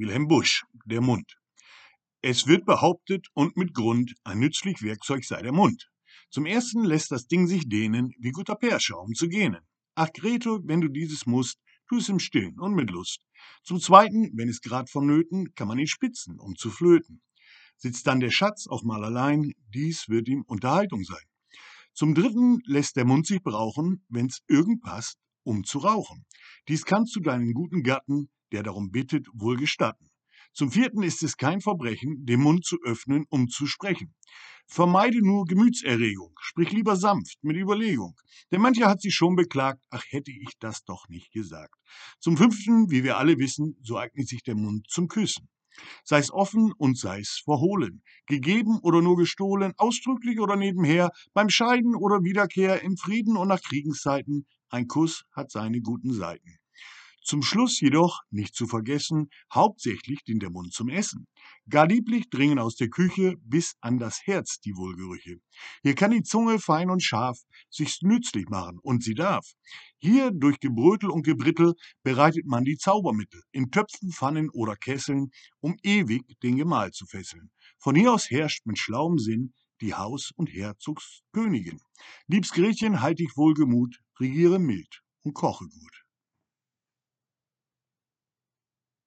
Wilhelm 0.00 0.28
Busch, 0.28 0.64
der 0.86 1.02
Mund. 1.02 1.36
Es 2.22 2.46
wird 2.46 2.64
behauptet 2.64 3.26
und 3.34 3.58
mit 3.58 3.74
Grund, 3.74 4.14
ein 4.24 4.38
nützlich 4.38 4.80
Werkzeug 4.80 5.26
sei 5.26 5.42
der 5.42 5.52
Mund. 5.52 5.90
Zum 6.30 6.46
ersten 6.46 6.84
lässt 6.84 7.10
das 7.10 7.26
Ding 7.26 7.46
sich 7.46 7.68
dehnen, 7.68 8.14
wie 8.18 8.30
guter 8.30 8.54
Perschaum 8.54 9.12
zu 9.12 9.28
gähnen. 9.28 9.60
Ach, 9.94 10.10
Gretel, 10.10 10.60
wenn 10.64 10.80
du 10.80 10.88
dieses 10.88 11.26
musst, 11.26 11.58
tu 11.86 11.98
es 11.98 12.08
im 12.08 12.18
Stillen 12.18 12.58
und 12.58 12.72
mit 12.72 12.90
Lust. 12.90 13.20
Zum 13.62 13.78
zweiten, 13.78 14.30
wenn 14.38 14.48
es 14.48 14.62
grad 14.62 14.88
vonnöten, 14.88 15.54
kann 15.54 15.68
man 15.68 15.78
ihn 15.78 15.86
spitzen, 15.86 16.40
um 16.40 16.56
zu 16.56 16.70
flöten. 16.70 17.20
Sitzt 17.76 18.06
dann 18.06 18.20
der 18.20 18.30
Schatz 18.30 18.68
auf 18.68 18.82
mal 18.82 19.04
allein, 19.04 19.52
dies 19.68 20.08
wird 20.08 20.28
ihm 20.28 20.44
Unterhaltung 20.46 21.04
sein. 21.04 21.26
Zum 21.92 22.14
dritten 22.14 22.60
lässt 22.64 22.96
der 22.96 23.04
Mund 23.04 23.26
sich 23.26 23.42
brauchen, 23.42 24.06
wenn's 24.08 24.40
irgend 24.48 24.80
passt, 24.80 25.18
um 25.42 25.62
zu 25.62 25.76
rauchen. 25.80 26.24
Dies 26.68 26.86
kannst 26.86 27.14
du 27.16 27.20
deinen 27.20 27.52
guten 27.52 27.82
Gatten, 27.82 28.30
der 28.52 28.62
darum 28.62 28.90
bittet, 28.90 29.26
wohl 29.32 29.56
gestatten. 29.56 30.10
Zum 30.52 30.72
vierten 30.72 31.02
ist 31.02 31.22
es 31.22 31.36
kein 31.36 31.60
Verbrechen, 31.60 32.26
den 32.26 32.40
Mund 32.40 32.64
zu 32.64 32.76
öffnen, 32.84 33.24
um 33.28 33.48
zu 33.48 33.66
sprechen. 33.66 34.14
Vermeide 34.66 35.24
nur 35.24 35.46
Gemütserregung, 35.46 36.32
sprich 36.40 36.70
lieber 36.72 36.96
sanft, 36.96 37.38
mit 37.42 37.56
Überlegung. 37.56 38.14
Denn 38.50 38.60
mancher 38.60 38.88
hat 38.88 39.00
sich 39.00 39.14
schon 39.14 39.36
beklagt, 39.36 39.84
ach 39.90 40.04
hätte 40.08 40.30
ich 40.30 40.58
das 40.58 40.84
doch 40.84 41.08
nicht 41.08 41.32
gesagt. 41.32 41.74
Zum 42.18 42.36
fünften, 42.36 42.90
wie 42.90 43.04
wir 43.04 43.16
alle 43.16 43.38
wissen, 43.38 43.76
so 43.82 43.96
eignet 43.96 44.28
sich 44.28 44.42
der 44.42 44.56
Mund 44.56 44.86
zum 44.88 45.08
Küssen. 45.08 45.48
Sei 46.04 46.18
es 46.18 46.32
offen 46.32 46.72
und 46.76 46.98
sei 46.98 47.20
es 47.20 47.42
verhohlen, 47.44 48.02
gegeben 48.26 48.78
oder 48.82 49.02
nur 49.02 49.16
gestohlen, 49.16 49.72
ausdrücklich 49.76 50.40
oder 50.40 50.56
nebenher, 50.56 51.10
beim 51.32 51.48
Scheiden 51.48 51.94
oder 51.94 52.22
Wiederkehr, 52.22 52.82
im 52.82 52.96
Frieden 52.96 53.36
und 53.36 53.48
nach 53.48 53.62
Kriegenszeiten, 53.62 54.46
ein 54.68 54.88
Kuss 54.88 55.24
hat 55.32 55.50
seine 55.50 55.80
guten 55.80 56.12
Seiten. 56.12 56.59
Zum 57.30 57.42
Schluss 57.42 57.80
jedoch, 57.80 58.22
nicht 58.32 58.56
zu 58.56 58.66
vergessen, 58.66 59.30
hauptsächlich 59.54 60.24
dient 60.24 60.42
der 60.42 60.50
Mund 60.50 60.72
zum 60.72 60.88
Essen. 60.88 61.28
Gar 61.68 61.86
lieblich 61.86 62.28
dringen 62.28 62.58
aus 62.58 62.74
der 62.74 62.88
Küche 62.88 63.36
bis 63.44 63.76
an 63.80 64.00
das 64.00 64.22
Herz 64.24 64.58
die 64.58 64.74
Wohlgerüche. 64.74 65.36
Hier 65.84 65.94
kann 65.94 66.10
die 66.10 66.24
Zunge 66.24 66.58
fein 66.58 66.90
und 66.90 67.04
scharf 67.04 67.38
sich's 67.70 68.02
nützlich 68.02 68.48
machen, 68.48 68.80
und 68.82 69.04
sie 69.04 69.14
darf. 69.14 69.46
Hier 69.98 70.32
durch 70.32 70.58
Gebrötel 70.58 71.08
und 71.08 71.22
Gebrittel 71.22 71.74
bereitet 72.02 72.46
man 72.46 72.64
die 72.64 72.76
Zaubermittel, 72.76 73.40
in 73.52 73.70
Töpfen, 73.70 74.10
Pfannen 74.10 74.50
oder 74.50 74.74
Kesseln, 74.74 75.30
um 75.60 75.76
ewig 75.84 76.24
den 76.42 76.56
Gemahl 76.56 76.90
zu 76.90 77.06
fesseln. 77.06 77.52
Von 77.78 77.94
hier 77.94 78.12
aus 78.12 78.28
herrscht 78.28 78.66
mit 78.66 78.76
schlauem 78.76 79.18
Sinn 79.20 79.54
die 79.80 79.94
Haus- 79.94 80.32
und 80.34 80.52
Herzogskönigin. 80.52 81.80
Liebs 82.26 82.50
Gretchen, 82.50 83.00
halt 83.00 83.20
dich 83.20 83.36
wohlgemut, 83.36 84.00
regiere 84.18 84.58
mild 84.58 85.02
und 85.22 85.34
koche 85.34 85.68
gut. 85.68 85.99